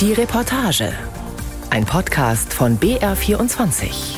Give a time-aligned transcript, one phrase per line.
[0.00, 0.94] Die Reportage.
[1.68, 4.16] Ein Podcast von BR24.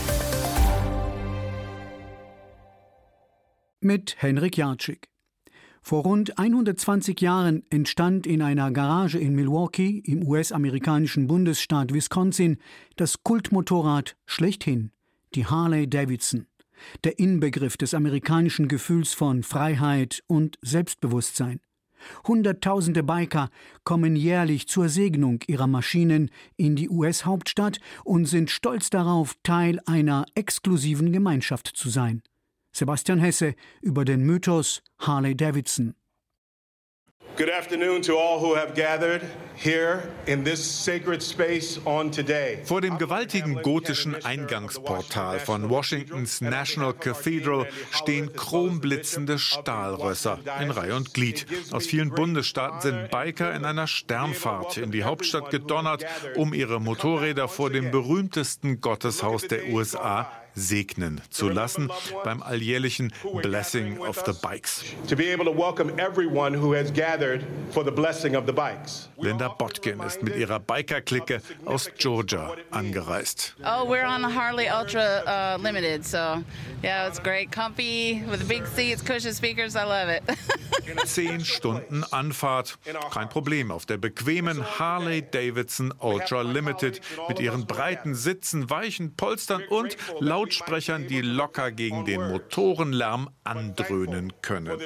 [3.80, 5.08] Mit Henrik Jatschik.
[5.82, 12.58] Vor rund 120 Jahren entstand in einer Garage in Milwaukee im US-amerikanischen Bundesstaat Wisconsin
[12.94, 14.92] das Kultmotorrad schlechthin,
[15.34, 16.46] die Harley Davidson,
[17.02, 21.58] der Inbegriff des amerikanischen Gefühls von Freiheit und Selbstbewusstsein.
[22.26, 23.50] Hunderttausende Biker
[23.84, 30.26] kommen jährlich zur Segnung ihrer Maschinen in die US-Hauptstadt und sind stolz darauf, Teil einer
[30.34, 32.22] exklusiven Gemeinschaft zu sein.
[32.74, 35.94] Sebastian Hesse über den Mythos Harley Davidson.
[37.42, 39.20] Good afternoon to all who have gathered
[39.56, 42.60] here in this sacred space on today.
[42.62, 51.14] Vor dem gewaltigen gotischen Eingangsportal von Washingtons National Cathedral stehen chromblitzende Stahlrösser in Reihe und
[51.14, 51.44] Glied.
[51.72, 56.04] Aus vielen Bundesstaaten sind Biker in einer Sternfahrt in die Hauptstadt gedonnert,
[56.36, 61.90] um ihre Motorräder vor dem berühmtesten Gotteshaus der USA segnen zu lassen
[62.24, 64.84] beim alljährlichen Blessing of the Bikes.
[69.18, 73.54] Linda Botkin ist mit ihrer Biker-Clique aus Georgia angereist.
[73.60, 76.42] Oh, we're on the Harley Ultra uh, Limited, so
[76.82, 79.76] yeah, it's great, comfy with big seats, cushion speakers.
[79.76, 80.22] I love it.
[81.06, 82.78] Zehn Stunden Anfahrt,
[83.12, 89.62] kein Problem auf der bequemen Harley Davidson Ultra Limited mit ihren breiten Sitzen, weichen Polstern
[89.68, 94.76] und laut Lautsprechern, die locker gegen den Motorenlärm andröhnen können.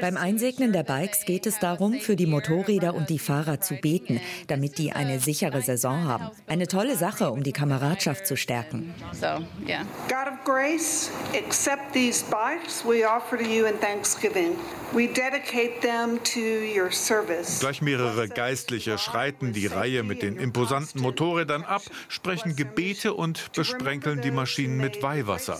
[0.00, 4.20] Beim Einsegnen der Bikes geht es darum, für die Motorräder und die Fahrer zu beten,
[4.48, 6.30] damit die eine sichere Saison haben.
[6.46, 8.94] Eine tolle Sache, um die Kameradschaft zu stärken.
[9.12, 9.26] So,
[9.66, 9.84] yeah.
[10.08, 14.56] God of grace, accept these bikes we offer to you in thanksgiving.
[14.92, 17.60] We dedicate them to your service.
[17.60, 23.52] Gleich mehrere Geistliche schreiten die Reihe mit den imposanten ersten Motorrädern ab, sprechen Gebete und
[23.52, 25.58] besprenkeln die Maschinen mit Weihwasser.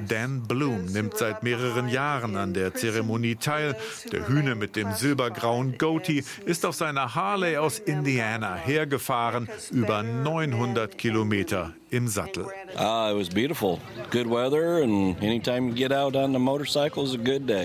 [0.00, 3.76] Dan Bloom nimmt seit mehreren Jahren an der Zeremonie teil.
[4.12, 10.96] Der Hühne mit dem silbergrauen Goatee ist auf seiner Harley aus Indiana hergefahren, über 900
[10.96, 12.46] Kilometer im Sattel.
[12.74, 13.20] Uh,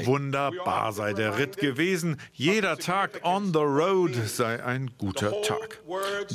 [0.06, 2.18] Wunderbar sei der Ritt gewesen.
[2.34, 5.80] Jeder Tag on the road sei ein guter Tag.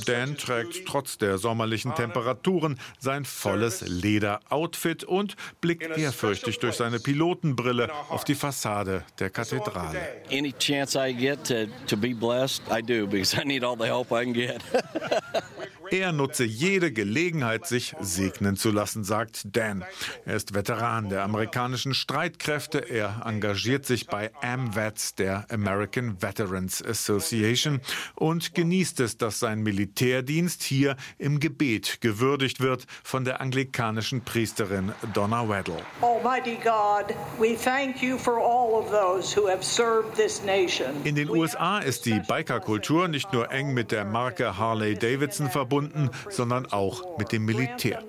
[0.06, 7.90] Dan trägt trotz der sommerlichen Temperaturen sein volles Lederoutfit und blickt ehrfürchtig durch seine Pilotenbrille
[8.08, 10.00] auf die Fassade der Kathedrale.
[10.30, 13.84] Any chance I get to, to be blessed, I do, because I need all the
[13.84, 14.62] help I can get.
[15.92, 19.84] Er nutze jede Gelegenheit, sich segnen zu lassen, sagt Dan.
[20.24, 22.78] Er ist Veteran der amerikanischen Streitkräfte.
[22.78, 27.82] Er engagiert sich bei AMVETS, der American Veterans Association,
[28.14, 34.92] und genießt es, dass sein Militärdienst hier im Gebet gewürdigt wird von der anglikanischen Priesterin
[35.12, 35.82] Donna Weddle.
[36.00, 41.04] Almighty God, we thank you for all of those who have served this nation.
[41.04, 45.81] In den USA ist die Bikerkultur nicht nur eng mit der Marke Harley Davidson verbunden,
[45.82, 48.02] verbunden, sondern auch mit dem Militär.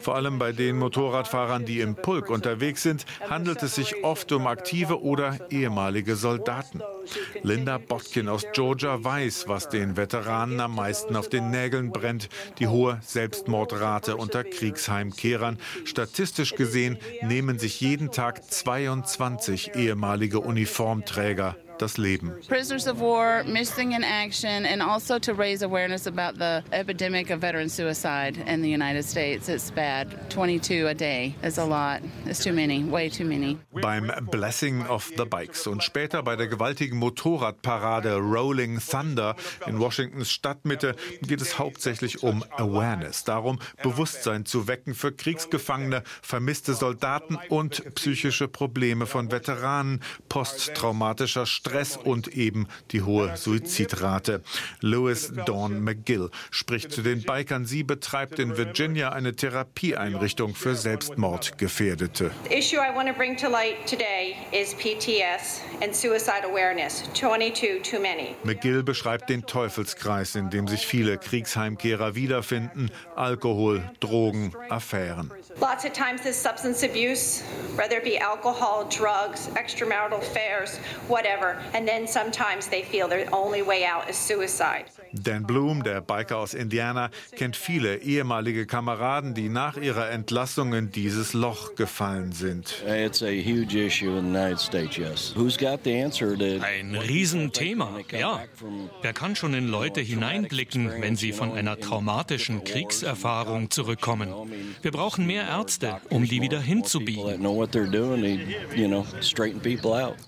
[0.00, 4.46] Vor allem bei den Motorradfahrern, die im Pulk unterwegs sind, handelt es sich oft um
[4.46, 6.82] aktive oder ehemalige Soldaten.
[7.42, 12.28] Linda Botkin aus Georgia weiß, was den Veteranen am meisten auf den Nägeln brennt,
[12.58, 15.58] die hohe Selbstmordrate unter Kriegsheimkehrern.
[15.84, 22.32] Statistisch gesehen nehmen sich jeden Tag 22 ehemalige Uniformträger das Leben.
[22.48, 27.40] Prisoners of war, missing in action, and also to raise awareness about the epidemic of
[27.40, 29.48] veteran suicide in the United States.
[29.48, 30.30] It's bad.
[30.30, 32.02] 22 a day is a lot.
[32.24, 33.58] It's too many, way too many.
[33.72, 40.30] Beim Blessing of the Bikes und später bei der gewaltigen Motorradparade Rolling Thunder in Washingtons
[40.30, 47.94] Stadtmitte geht es hauptsächlich um Awareness, darum Bewusstsein zu wecken für Kriegsgefangene, vermisste Soldaten und
[47.94, 54.42] psychische Probleme von Veteranen, posttraumatischer Stress Stress und eben die hohe Suizidrate.
[54.80, 57.66] Louis Dawn McGill spricht zu den Bikern.
[57.66, 62.30] Sie betreibt in Virginia eine Therapieeinrichtung für Selbstmordgefährdete.
[62.48, 67.02] The issue I want to bring to light today is PTS and suicide awareness.
[67.14, 68.36] 22 too many.
[68.44, 75.32] McGill beschreibt den Teufelskreis, in dem sich viele Kriegsheimkehrer wiederfinden: Alkohol, Drogen, Affären.
[75.60, 77.42] Lots of times this substance abuse,
[77.76, 80.78] whether it be alcohol, drugs, extramarital affairs,
[81.08, 84.90] whatever, and then sometimes they feel their only way out is suicide.
[85.22, 90.90] Dan Bloom, der Biker aus Indiana, kennt viele ehemalige Kameraden, die nach ihrer Entlassung in
[90.90, 92.82] dieses Loch gefallen sind.
[96.62, 98.40] Ein Riesenthema, ja.
[99.02, 104.32] Wer kann schon in Leute hineinblicken, wenn sie von einer traumatischen Kriegserfahrung zurückkommen?
[104.82, 107.40] Wir brauchen mehr Ärzte, um die wieder hinzubiegen.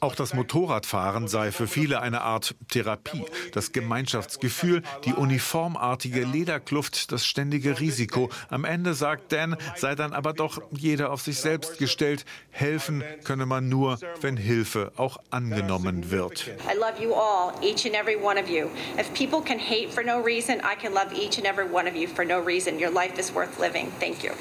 [0.01, 3.25] Auch das Motorradfahren sei für viele eine Art Therapie.
[3.53, 8.31] Das Gemeinschaftsgefühl, die uniformartige Lederkluft, das ständige Risiko.
[8.49, 12.25] Am Ende, sagt Dan, sei dann aber doch jeder auf sich selbst gestellt.
[12.51, 16.49] Helfen könne man nur, wenn Hilfe auch angenommen wird.
[16.49, 18.69] I love you all, each and every one of you.
[18.99, 21.95] If people can hate for no reason, I can love each and every one of
[21.95, 22.79] you for no reason.
[22.79, 23.91] Your life is worth living.
[24.01, 24.33] Thank you.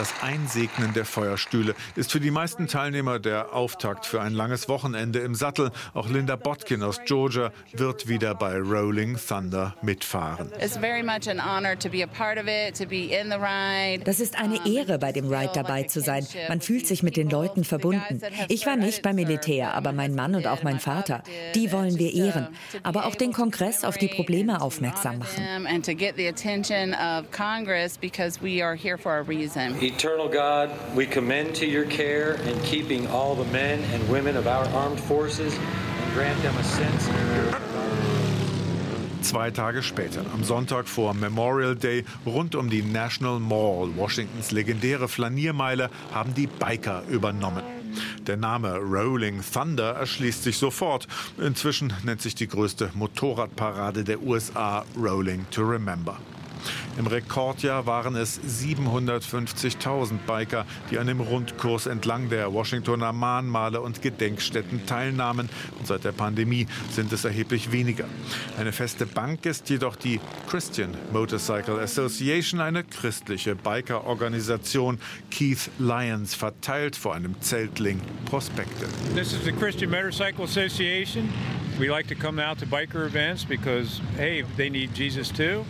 [0.00, 5.18] Das Einsegnen der Feuerstühle ist für die meisten Teilnehmer der Auftakt für ein langes Wochenende
[5.18, 5.72] im Sattel.
[5.92, 10.50] Auch Linda Botkin aus Georgia wird wieder bei Rolling Thunder mitfahren.
[14.04, 16.26] Das ist eine Ehre, bei dem Ride dabei zu sein.
[16.48, 18.22] Man fühlt sich mit den Leuten verbunden.
[18.48, 21.22] Ich war nicht beim Militär, aber mein Mann und auch mein Vater,
[21.54, 22.48] die wollen wir ehren.
[22.84, 25.44] Aber auch den Kongress auf die Probleme aufmerksam machen.
[29.94, 34.46] Eternal God, we commend to your care in keeping all the men and women of
[34.46, 37.14] our armed forces and grant them a sense of
[39.22, 45.08] Zwei Tage später, am Sonntag vor Memorial Day, rund um die National Mall, Washingtons legendäre
[45.08, 47.64] Flaniermeile, haben die Biker übernommen.
[48.26, 51.08] Der Name Rolling Thunder erschließt sich sofort.
[51.36, 56.16] Inzwischen nennt sich die größte Motorradparade der USA Rolling to Remember.
[56.98, 64.02] Im Rekordjahr waren es 750.000 Biker, die an dem Rundkurs entlang der Washingtoner Mahnmale und
[64.02, 65.48] Gedenkstätten teilnahmen.
[65.78, 68.04] Und seit der Pandemie sind es erheblich weniger.
[68.58, 74.98] Eine feste Bank ist jedoch die Christian Motorcycle Association, eine christliche Biker-Organisation.
[75.30, 78.86] Keith Lyons verteilt vor einem Zeltling Prospekte.
[79.14, 81.28] This is the Christian Motorcycle Association.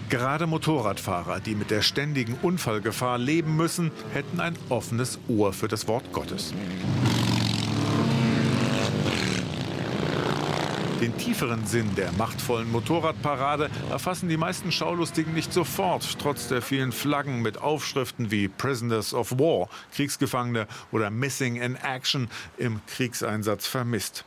[0.08, 5.86] Gerade Motorradfahrer, die mit der ständigen Unfallgefahr leben müssen, hätten ein offenes Ohr für das
[5.86, 6.52] Wort Gottes.
[11.00, 16.90] Den tieferen Sinn der machtvollen Motorradparade erfassen die meisten Schaulustigen nicht sofort, trotz der vielen
[16.90, 22.28] Flaggen mit Aufschriften wie Prisoners of War, Kriegsgefangene oder Missing in Action
[22.58, 24.24] im Kriegseinsatz vermisst.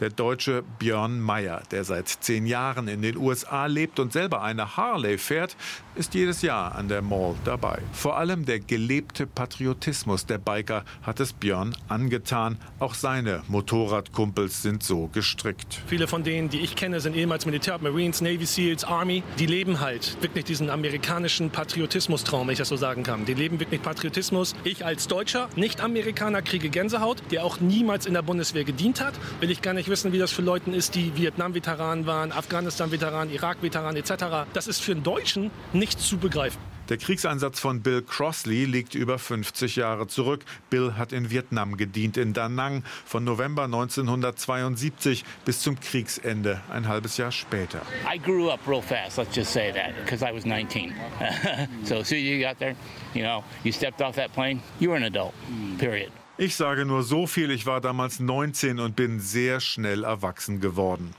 [0.00, 4.76] Der Deutsche Björn Meyer, der seit zehn Jahren in den USA lebt und selber eine
[4.76, 5.56] Harley fährt,
[5.94, 7.80] ist jedes Jahr an der Mall dabei.
[7.92, 12.58] Vor allem der gelebte Patriotismus der Biker hat es Björn angetan.
[12.78, 15.80] Auch seine Motorradkumpels sind so gestrickt.
[15.86, 19.22] Viele von denen, die ich kenne, sind ehemals Militär, Marines, Navy SEALs, Army.
[19.38, 23.24] Die leben halt wirklich diesen amerikanischen Patriotismus-Traum, wenn ich das so sagen kann.
[23.24, 24.54] Die leben wirklich Patriotismus.
[24.64, 29.14] Ich als Deutscher, Nicht-Amerikaner, kriege Gänsehaut, der auch niemals in der Bundeswehr gedient hat.
[29.40, 33.96] Will ich gar nicht wissen, wie das für Leute ist, die Vietnam-Veteranen waren, Afghanistan-Veteranen, Irak-Veteranen
[33.96, 34.48] etc.
[34.52, 36.58] Das ist für einen Deutschen nicht zu begreifen.
[36.90, 40.44] Der Kriegseinsatz von Bill Crossley liegt über 50 Jahre zurück.
[40.70, 46.88] Bill hat in Vietnam gedient, in Da Nang, von November 1972 bis zum Kriegsende, ein
[46.88, 47.80] halbes Jahr später.
[48.12, 50.92] I grew up real fast, let's just say that, because I was 19.
[51.84, 52.74] so as soon as you got there,
[53.14, 55.32] you know, you stepped off that plane, you were an adult,
[55.78, 56.10] period.
[56.40, 61.12] Ich sage nur so viel, ich war damals 19 und bin sehr schnell erwachsen geworden.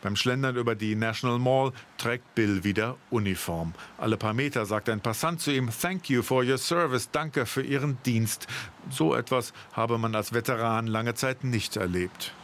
[0.00, 1.72] Beim Schlendern über die National Mall
[2.02, 3.74] trägt Bill wieder Uniform.
[3.96, 7.62] Alle paar Meter sagt ein Passant zu ihm, Thank you for your service, danke für
[7.62, 8.48] Ihren Dienst.
[8.90, 12.34] So etwas habe man als Veteran lange Zeit nicht erlebt.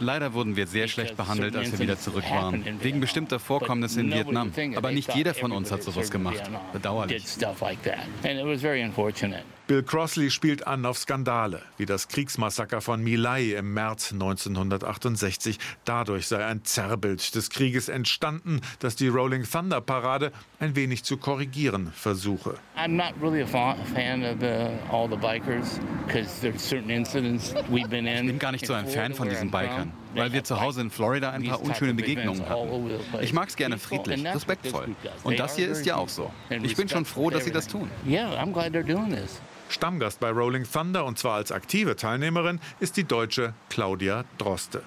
[0.00, 4.12] Leider wurden wir sehr schlecht behandelt, als wir wieder zurück waren, wegen bestimmter Vorkommnisse in
[4.12, 4.52] Vietnam.
[4.74, 6.42] Aber nicht jeder von uns hat sowas gemacht.
[6.72, 7.24] Bedauerlich.
[9.66, 14.12] Bill Crossley spielt an auf Skandale, wie das Kriegsmassaker von My Lai im März
[14.96, 15.58] 1968.
[15.84, 21.16] Dadurch sei ein Zerrbild des Krieges entstanden, das die Rolling Thunder Parade ein wenig zu
[21.16, 22.54] korrigieren versuche.
[22.76, 27.88] I'm not really a fan of the, all the bikers because there's certain incidents we've
[27.88, 28.24] been in.
[28.24, 30.90] Ich bin gar nicht so ein Fan von diesen Bikern, weil wir zu Hause in
[30.90, 32.90] Florida ein paar unschöne Begegnungen hatten.
[33.20, 34.94] Ich mag es gerne friedlich, respektvoll.
[35.24, 36.30] Und das hier ist ja auch so.
[36.50, 37.90] Ich bin schon froh, dass sie das tun.
[38.06, 39.40] Yeah, I'm glad they're doing this.
[39.68, 44.82] Stammgast bei Rolling Thunder und zwar als aktive Teilnehmerin ist die Deutsche Claudia Droste.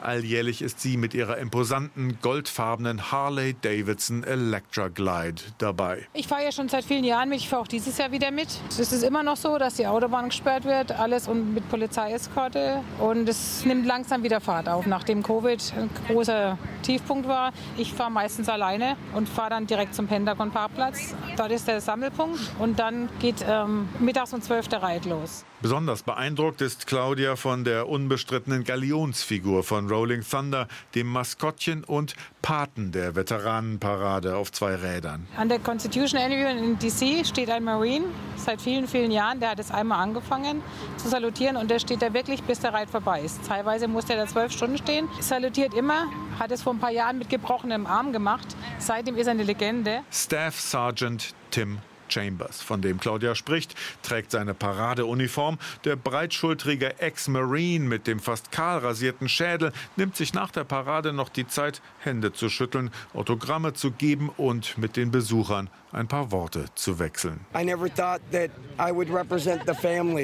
[0.00, 6.06] Alljährlich ist sie mit ihrer imposanten goldfarbenen Harley Davidson Electra Glide dabei.
[6.12, 7.38] Ich fahre ja schon seit vielen Jahren mit.
[7.38, 8.48] Ich fahre auch dieses Jahr wieder mit.
[8.68, 12.82] Es ist immer noch so, dass die Autobahn gesperrt wird, alles und mit Polizeieskorte.
[12.98, 17.52] Und es nimmt langsam wieder Fahrt auf, nachdem Covid ein großer Tiefpunkt war.
[17.76, 21.14] Ich fahre meistens alleine und fahre dann direkt zum Pentagon-Parkplatz.
[21.36, 25.44] Dort ist der Sammelpunkt und dann geht ähm, mittags um 12 der Reit los.
[25.62, 30.66] Besonders beeindruckt ist Claudia von der unbestrittenen Galionsfigur von Rolling Thunder,
[30.96, 35.28] dem Maskottchen und Paten der Veteranenparade auf zwei Rädern.
[35.36, 39.38] An der Constitution Avenue in DC steht ein Marine seit vielen, vielen Jahren.
[39.38, 40.62] Der hat es einmal angefangen
[40.96, 43.46] zu salutieren und der steht da wirklich, bis der Reit vorbei ist.
[43.46, 45.08] Teilweise muss der da zwölf Stunden stehen.
[45.20, 46.08] Salutiert immer,
[46.40, 48.56] hat es vor ein paar Jahren mit gebrochenem Arm gemacht.
[48.80, 50.00] Seitdem ist er eine Legende.
[50.10, 51.78] Staff Sergeant Tim
[52.12, 55.58] Chambers, von dem Claudia spricht, trägt seine Paradeuniform.
[55.84, 61.28] Der breitschultrige Ex-Marine mit dem fast kahl rasierten Schädel nimmt sich nach der Parade noch
[61.28, 66.64] die Zeit, Hände zu schütteln, Autogramme zu geben und mit den Besuchern ein paar Worte
[66.74, 67.40] zu wechseln.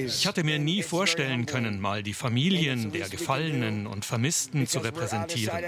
[0.06, 5.58] Ich hatte mir nie vorstellen können, mal die Familien der Gefallenen und Vermissten zu repräsentieren.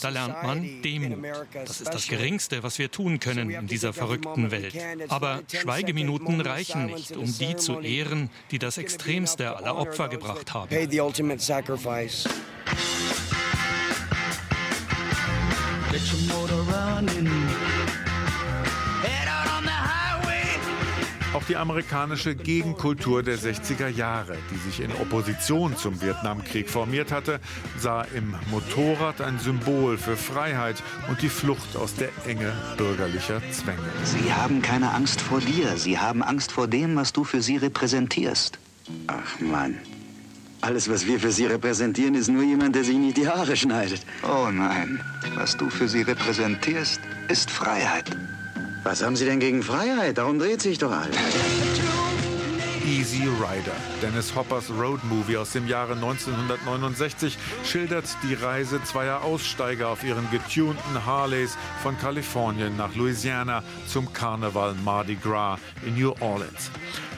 [0.00, 1.24] Da lernt man Demut.
[1.54, 4.74] Das ist das Geringste, was wir tun können in dieser verrückten Welt.
[5.08, 10.70] Aber Schweigeminuten reichen nicht, um die zu ehren, die das Extremste aller Opfer gebracht haben.
[15.94, 17.73] Get your motor running.
[21.34, 27.40] Auch die amerikanische Gegenkultur der 60er Jahre, die sich in Opposition zum Vietnamkrieg formiert hatte,
[27.76, 33.80] sah im Motorrad ein Symbol für Freiheit und die Flucht aus der Enge bürgerlicher Zwänge.
[34.04, 37.56] Sie haben keine Angst vor dir, sie haben Angst vor dem, was du für sie
[37.56, 38.60] repräsentierst.
[39.08, 39.78] Ach Mann.
[40.60, 44.02] Alles, was wir für sie repräsentieren, ist nur jemand, der sich nicht die Haare schneidet.
[44.22, 45.00] Oh nein.
[45.34, 48.16] Was du für sie repräsentierst, ist Freiheit.
[48.84, 50.18] Was haben Sie denn gegen Freiheit?
[50.18, 51.16] Darum dreht sich doch alles.
[52.86, 53.72] Easy Rider.
[54.02, 61.06] Dennis Hoppers Roadmovie aus dem Jahre 1969 schildert die Reise zweier Aussteiger auf ihren getunten
[61.06, 66.70] Harleys von Kalifornien nach Louisiana zum Karneval Mardi Gras in New Orleans.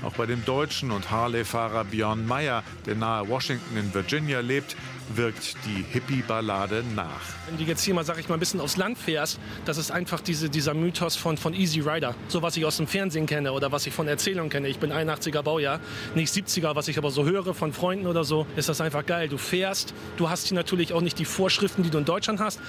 [0.05, 4.77] Auch bei dem Deutschen und Harley-Fahrer Björn Meyer, der nahe Washington in Virginia lebt,
[5.15, 7.21] wirkt die Hippie-Ballade nach.
[7.47, 9.91] Wenn du jetzt hier mal, sag ich mal, ein bisschen aufs Land fährst, das ist
[9.91, 12.15] einfach diese, dieser Mythos von, von Easy Rider.
[12.29, 14.69] So was ich aus dem Fernsehen kenne oder was ich von Erzählungen kenne.
[14.69, 15.81] Ich bin 81er Baujahr,
[16.15, 19.29] nicht 70er, was ich aber so höre von Freunden oder so, ist das einfach geil.
[19.29, 22.61] Du fährst, du hast hier natürlich auch nicht die Vorschriften, die du in Deutschland hast.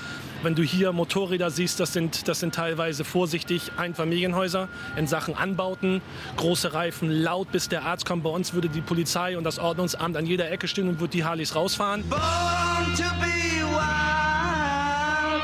[0.43, 6.01] Wenn du hier Motorräder siehst, das sind, das sind teilweise vorsichtig Einfamilienhäuser in Sachen Anbauten,
[6.35, 8.23] große Reifen, laut, bis der Arzt kommt.
[8.23, 11.23] Bei uns würde die Polizei und das Ordnungsamt an jeder Ecke stehen und würde die
[11.23, 12.03] Harleys rausfahren.
[12.27, 15.41] Born to be wild.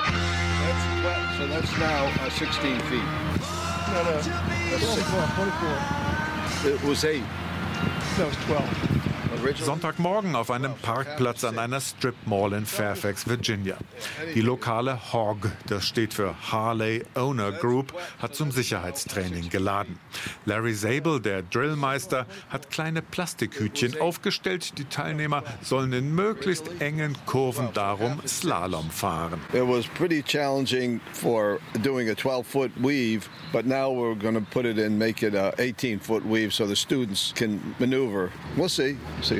[0.63, 3.09] That's, well, so that's now uh, 16 feet.
[3.93, 4.27] No, no, that's
[4.83, 6.71] 24, 24.
[6.71, 7.23] It was eight.
[8.17, 9.02] No, it's 12.
[9.51, 13.77] Sonntagmorgen auf einem Parkplatz an einer Strip Mall in Fairfax, Virginia.
[14.33, 19.99] Die lokale HOG, das steht für Harley Owner Group, hat zum Sicherheitstraining geladen.
[20.45, 24.77] Larry Zabel, der Drillmeister, hat kleine Plastikhütchen aufgestellt.
[24.77, 29.41] Die Teilnehmer sollen in möglichst engen Kurven darum Slalom fahren.
[29.53, 34.65] It was pretty challenging for doing a 12-foot weave, but now we're going to put
[34.65, 38.31] it in, make it a 18-foot weave so the students can maneuver.
[38.55, 38.97] We'll see.
[39.21, 39.32] see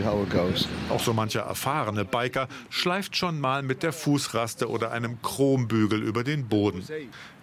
[0.89, 6.23] Auch so mancher erfahrene Biker schleift schon mal mit der Fußraste oder einem Chrombügel über
[6.23, 6.83] den Boden.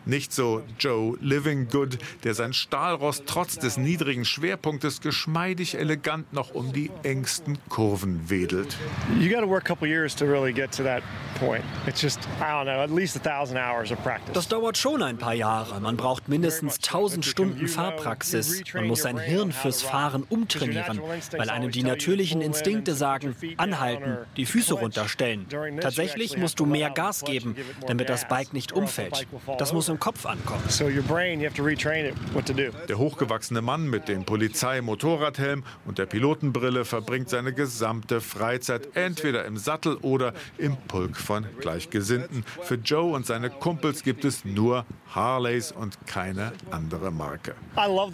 [0.07, 6.73] Nicht so Joe Livinggood, der sein Stahlrost trotz des niedrigen Schwerpunktes geschmeidig elegant noch um
[6.73, 8.77] die engsten Kurven wedelt.
[9.19, 11.03] You got to work a couple years to really get to that
[11.39, 11.63] point.
[11.87, 14.33] It's just I don't know, at least a thousand hours of practice.
[14.33, 15.81] Das dauert schon ein paar Jahre.
[15.81, 18.63] Man braucht mindestens 1000 Stunden Fahrpraxis.
[18.73, 21.01] Man muss sein Hirn fürs Fahren umtrainieren,
[21.37, 25.47] weil einem die natürlichen Instinkte sagen, anhalten, die Füße runterstellen.
[25.81, 29.27] Tatsächlich musst du mehr Gas geben, damit das Bike nicht umfällt.
[29.59, 30.63] Das muss im Kopf ankommen.
[32.89, 39.57] Der hochgewachsene Mann mit dem Polizei-Motorradhelm und der Pilotenbrille verbringt seine gesamte Freizeit entweder im
[39.57, 42.45] Sattel oder im Pulk von Gleichgesinnten.
[42.63, 47.55] Für Joe und seine Kumpels gibt es nur Harleys und keine andere Marke.
[47.77, 48.11] Uh,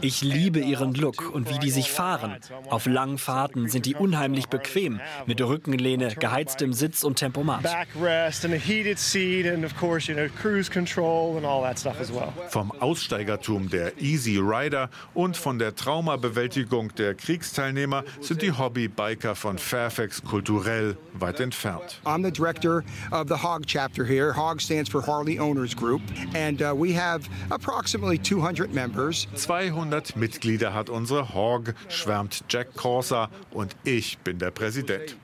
[0.00, 2.36] ich liebe ihren Look und wie die sich fahren.
[2.70, 7.64] Auf langen Fahrten sind die unheimlich bequem, mit Rückenlehne, geheiztem Sitz und Tempomat.
[8.12, 11.78] Armrest and a heated seat and of course, you know, cruise control and all that
[11.78, 12.32] stuff as well.
[12.50, 19.58] Vom Aussteigertum der Easy Rider und von der Traumabewältigung der Kriegsteilnehmer sind die Hobbybiker von
[19.58, 22.00] Fairfax kulturell weit entfernt.
[22.04, 24.32] I'm the director of the HOG chapter here.
[24.32, 26.02] HOG stands for Harley Owners Group
[26.34, 29.26] and uh, we have approximately 200 members.
[29.34, 35.16] 200 Mitglieder hat unsere HOG, schwärmt Jack Corsa und ich bin der Präsident.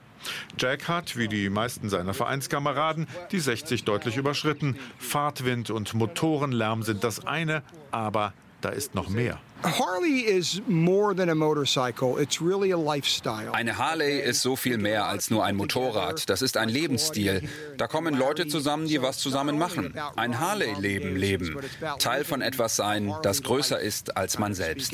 [0.57, 4.77] Jack hat, wie die meisten seiner Vereinskameraden, die 60 deutlich überschritten.
[4.97, 9.39] Fahrtwind und Motorenlärm sind das eine, aber da ist noch mehr.
[9.63, 12.17] Harley is more than a motorcycle.
[12.17, 13.51] It's really a lifestyle.
[13.51, 16.29] Eine Harley ist so viel mehr als nur ein Motorrad.
[16.29, 17.43] Das ist ein Lebensstil.
[17.77, 19.93] Da kommen Leute zusammen, die was zusammen machen.
[20.15, 21.57] Ein Harley-Leben leben.
[21.99, 24.93] Teil von etwas sein, das größer ist als man selbst.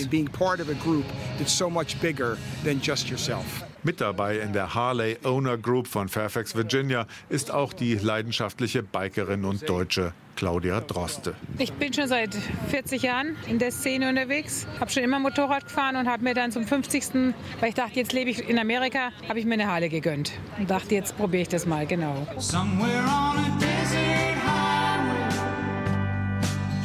[3.83, 9.45] Mit dabei in der Harley Owner Group von Fairfax, Virginia, ist auch die leidenschaftliche Bikerin
[9.45, 11.35] und Deutsche Claudia Droste.
[11.57, 12.35] Ich bin schon seit
[12.69, 16.51] 40 Jahren in der Szene unterwegs, habe schon immer Motorrad gefahren und habe mir dann
[16.51, 17.33] zum 50.
[17.59, 20.69] weil ich dachte, jetzt lebe ich in Amerika, habe ich mir eine Harley gegönnt und
[20.69, 22.27] dachte, jetzt probiere ich das mal, genau.
[22.37, 25.29] Somewhere on a desert highway,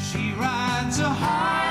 [0.00, 1.69] she rides a Harley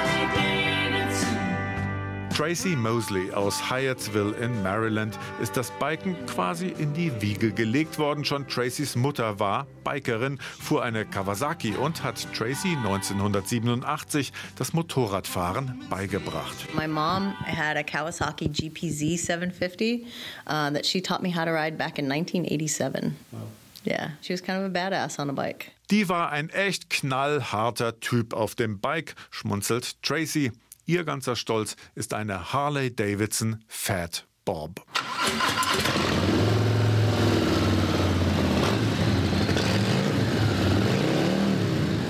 [2.39, 8.23] Tracy Mosley aus Hyattsville in Maryland ist das Biken quasi in die Wiege gelegt worden.
[8.23, 16.73] Schon Tracys Mutter war Bikerin, fuhr eine Kawasaki und hat Tracy 1987 das Motorradfahren beigebracht.
[16.73, 20.05] My mom had a Kawasaki GPZ 750
[20.47, 23.17] uh, that she taught me how to ride back in 1987.
[23.33, 23.41] Wow.
[23.83, 25.73] Yeah, she was kind of a badass on a bike.
[25.91, 30.53] Die war ein echt knallharter Typ auf dem Bike, schmunzelt Tracy.
[30.89, 34.83] Ihr ganzer Stolz ist eine Harley Davidson Fat Bob.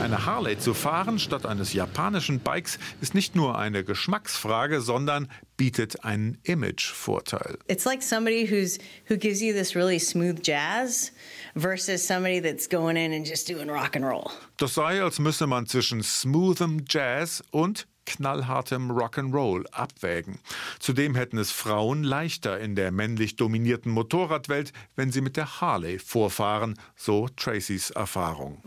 [0.01, 6.05] Eine Harley zu fahren statt eines japanischen Bikes ist nicht nur eine Geschmacksfrage, sondern bietet
[6.05, 7.57] einen Imagevorteil.
[7.67, 8.77] It's like somebody who's
[9.09, 11.11] who gives you this really smooth jazz
[11.53, 14.31] versus somebody that's going in and just doing rock and roll.
[14.55, 20.39] Das sei, als müsse man zwischen smoothem Jazz und knallhartem Rock'n'Roll abwägen.
[20.79, 25.99] Zudem hätten es Frauen leichter in der männlich dominierten Motorradwelt, wenn sie mit der Harley
[25.99, 28.61] vorfahren, so Tracys Erfahrung.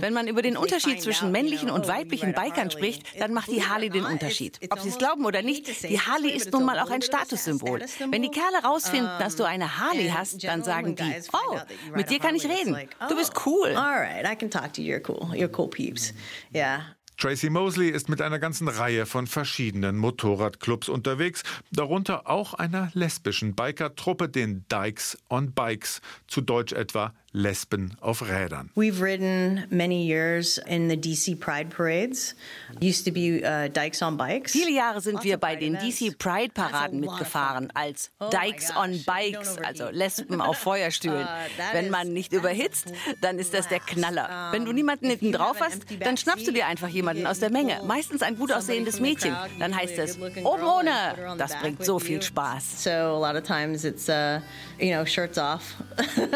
[0.00, 3.90] Wenn man über den Unterschied zwischen männlichen und weiblichen Bikern spricht, dann macht die Harley
[3.90, 4.58] den Unterschied.
[4.70, 7.80] Ob sie es glauben oder nicht, die Harley ist nun mal auch ein Statussymbol.
[8.10, 11.58] Wenn die Kerle rausfinden, dass du eine Harley hast, dann sagen die, oh,
[11.94, 12.76] mit dir kann ich reden.
[13.08, 13.74] Du bist cool.
[13.76, 14.90] All right, I can talk to you.
[14.90, 15.32] You're cool.
[15.34, 16.12] You're cool peeps.
[16.54, 16.82] Yeah.
[17.20, 23.54] Tracy Mosley ist mit einer ganzen Reihe von verschiedenen Motorradclubs unterwegs, darunter auch einer lesbischen
[23.54, 28.70] Bikertruppe, den Dykes on Bikes, zu Deutsch etwa Lesben auf Rädern.
[28.74, 32.34] We've ridden many years in the DC Pride Parades.
[32.80, 34.50] Used to be uh, Dykes on Bikes.
[34.50, 39.58] Viele Jahre sind wir bei den DC Pride Paraden mitgefahren als oh Dykes on Bikes,
[39.58, 41.24] also Lesben auf Feuerstühlen.
[41.24, 44.48] Uh, Wenn man nicht überhitzt, dann ist das der Knaller.
[44.50, 47.80] Wenn du niemanden hinten drauf hast, dann schnappst du dir einfach jemanden aus der Menge,
[47.86, 49.36] meistens ein gut aussehendes Mädchen.
[49.60, 51.36] Dann heißt es oben ohne.
[51.38, 52.82] Das bringt so viel Spaß.
[52.82, 54.40] So a lot of times it's uh,
[54.80, 55.76] you know shirts off.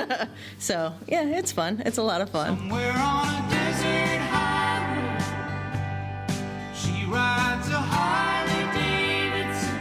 [0.59, 1.83] so yeah, it's fun.
[1.87, 2.57] It's a lot of fun.
[2.57, 5.19] Somewhere on a desert highway,
[6.75, 9.79] she rides a Harley Davidson.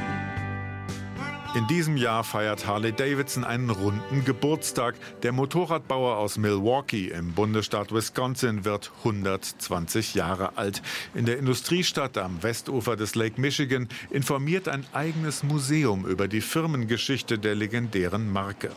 [1.55, 4.95] In diesem Jahr feiert Harley Davidson einen runden Geburtstag.
[5.21, 10.81] Der Motorradbauer aus Milwaukee im Bundesstaat Wisconsin wird 120 Jahre alt.
[11.13, 17.37] In der Industriestadt am Westufer des Lake Michigan informiert ein eigenes Museum über die Firmengeschichte
[17.37, 18.71] der legendären Marke.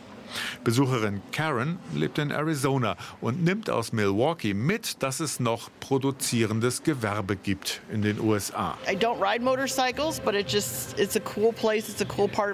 [0.63, 7.35] Besucherin Karen lebt in Arizona und nimmt aus Milwaukee mit, dass es noch produzierendes Gewerbe
[7.35, 8.77] gibt in den USA.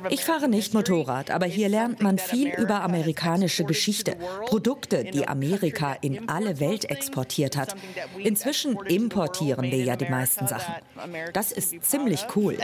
[0.10, 5.94] Ich fahre nicht Motorrad, aber hier lernt man viel über amerikanische Geschichte, Produkte, die Amerika
[6.02, 7.76] in alle Welt exportiert hat.
[8.18, 10.76] Inzwischen importieren wir ja die meisten Sachen.
[11.34, 12.58] Das ist ziemlich cool.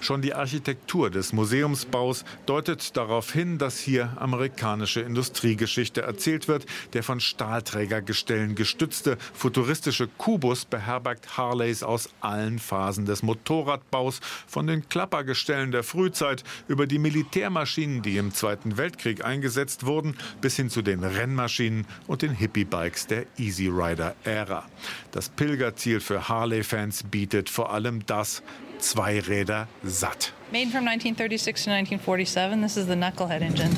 [0.00, 6.64] Schon die Architektur des Museumsbaus deutet darauf hin, dass hier amerikanische Industriegeschichte erzählt wird.
[6.94, 14.88] Der von Stahlträgergestellen gestützte futuristische Kubus beherbergt Harleys aus allen Phasen des Motorradbaus, von den
[14.88, 20.80] Klappergestellen der Frühzeit über die Militärmaschinen, die im Zweiten Weltkrieg eingesetzt wurden, bis hin zu
[20.80, 24.64] den Rennmaschinen und den Hippie-Bikes der Easy Rider-Ära.
[25.12, 28.42] Das Pilgerziel für Harley-Fans bietet vor allem das
[28.78, 30.32] Zweiräder satt.
[30.52, 33.70] Made from 1936 to 1947, this is the Knucklehead engine.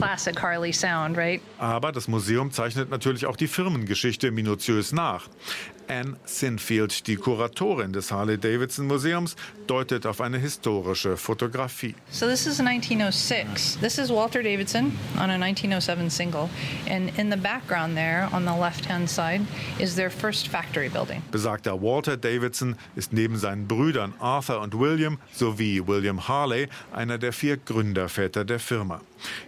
[0.00, 1.42] Classic Harley sound, right?
[1.58, 5.28] Aber das Museum zeichnet natürlich auch die Firmengeschichte minutiös nach.
[5.90, 9.34] Anne Sinfield, die Kuratorin des Harley-Davidson-Museums,
[9.66, 11.96] deutet auf eine historische Fotografie.
[12.12, 13.78] So this is 1906.
[13.80, 16.48] This is Walter Davidson on a 1907 single.
[16.88, 19.42] And in the background there, on the left-hand side,
[19.80, 21.22] is their first factory building.
[21.32, 27.32] Besagter Walter Davidson ist neben seinen Brüdern Arthur und William sowie William Harley einer der
[27.32, 29.00] vier Gründerväter der Firma.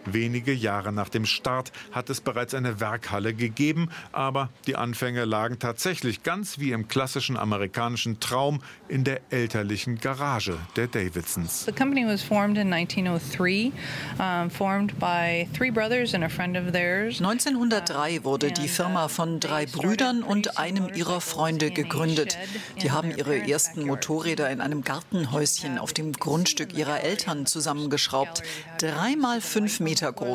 [0.06, 5.60] Wenige Jahre nach dem Start hat es bereits eine Werkhalle gegeben, aber die Anfänge lagen
[5.60, 11.64] tatsächlich ganz wie im klassischen amerikanischen Traum in der elterlichen Garage der Davidsons.
[11.66, 13.72] The company was formed in 1903,
[14.18, 17.20] um, formed by three brothers and a friend of theirs.
[17.20, 22.38] 1903 wurde die Firma von drei Brüdern und einem ihrer Freunde gegründet.
[22.82, 28.42] Die haben ihre ersten Motorräder in einem Gartenhäuschen auf dem Grundstück ihrer Eltern zusammengeschraubt.
[28.78, 30.31] Dreimal fünf Meter groß,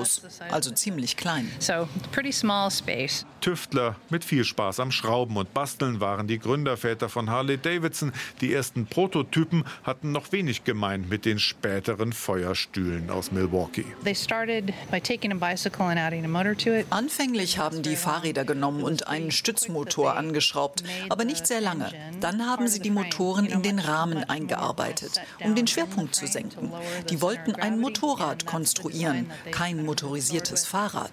[0.52, 1.52] also ziemlich klein.
[1.60, 3.26] So, pretty small space.
[3.42, 8.12] Tüftler mit viel Spaß am Schrauben und Basteln waren die Gründerväter von Harley Davidson.
[8.42, 13.86] Die ersten Prototypen hatten noch wenig gemein mit den späteren Feuerstühlen aus Milwaukee.
[16.90, 21.92] Anfänglich haben die Fahrräder genommen und einen Stützmotor angeschraubt, aber nicht sehr lange.
[22.20, 26.72] Dann haben sie die Motoren in den Rahmen eingearbeitet, um den Schwerpunkt zu senken.
[27.10, 31.12] Die wollten ein Motorrad konstruieren, kein motorisiertes Fahrrad.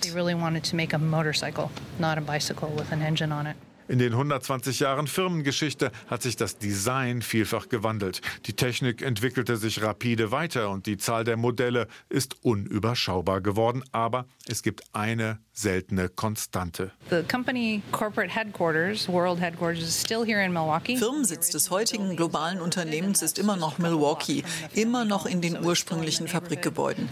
[3.87, 8.23] In den 120 Jahren Firmengeschichte hat sich das Design vielfach gewandelt.
[8.47, 13.85] Die Technik entwickelte sich rapide weiter und die Zahl der Modelle ist unüberschaubar geworden.
[13.92, 16.92] Aber es gibt eine seltene Konstante.
[20.97, 27.11] Firmensitz des heutigen globalen Unternehmens ist immer noch Milwaukee, immer noch in den ursprünglichen Fabrikgebäuden.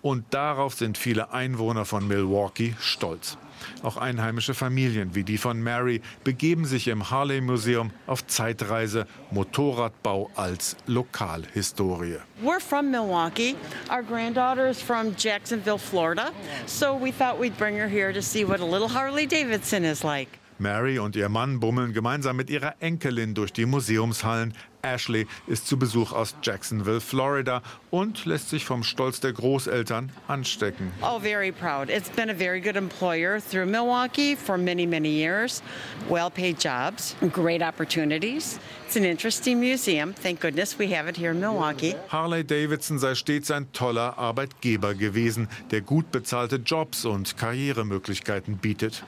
[0.00, 3.36] Und darauf sind viele Einwohner von Milwaukee stolz.
[3.82, 10.30] Auch einheimische Familien wie die von Mary begeben sich im Harley Museum auf Zeitreise Motorradbau
[10.34, 12.18] als Lokalhistorie.
[12.42, 13.56] We're from Milwaukee.
[13.90, 16.32] Our granddaughter is from Jacksonville, Florida.
[16.66, 20.04] So we thought we'd bring her here to see what a little Harley Davidson is
[20.04, 20.28] like.
[20.58, 24.54] Mary und ihr Mann bummeln gemeinsam mit ihrer Enkelin durch die Museumshallen.
[24.84, 30.92] Ashley ist zu Besuch aus Jacksonville, Florida und lässt sich vom Stolz der Großeltern anstecken.
[31.02, 31.88] Oh, very proud.
[31.88, 35.62] It's been a very good employer through Milwaukee for many, many years.
[36.08, 38.60] Well-paid jobs, great opportunities.
[38.86, 40.14] It's an interesting museum.
[40.14, 41.94] Thank goodness we have it here in Milwaukee.
[42.08, 49.02] Harley Davidson sei stets ein toller Arbeitgeber gewesen, der gut bezahlte Jobs und Karrieremöglichkeiten bietet.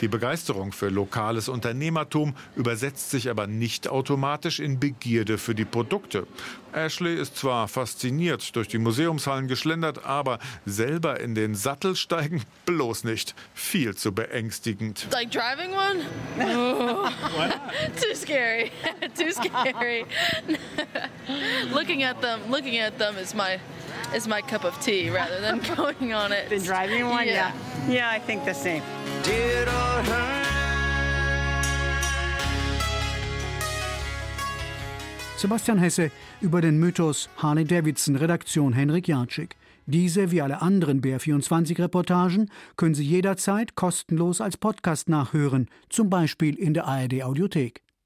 [0.00, 6.26] Die Begeisterung für lokales Unternehmertum übersetzt sich aber nicht automatisch in Begierde für die Produkte.
[6.72, 13.04] Ashley ist zwar fasziniert durch die Museumshallen geschlendert, aber selber in den Sattel steigen bloß
[13.04, 13.34] nicht.
[13.54, 15.06] Viel zu beängstigend.
[15.12, 16.04] Like driving one?
[16.38, 17.08] Oh.
[18.00, 18.70] Too scary.
[19.16, 20.06] Too scary.
[21.72, 23.58] looking at them, looking at them is my
[24.14, 26.48] is my cup of tea rather than going on it.
[26.48, 27.26] Been driving one?
[27.26, 27.52] Yeah.
[27.88, 28.82] Yeah, yeah I think the same.
[29.22, 30.02] Did or
[35.42, 39.56] Sebastian Hesse über den Mythos Harley Davidson, Redaktion Henrik Jatschik.
[39.86, 46.74] Diese wie alle anderen BR24-Reportagen können Sie jederzeit kostenlos als Podcast nachhören, zum Beispiel in
[46.74, 47.82] der ARD Audiothek.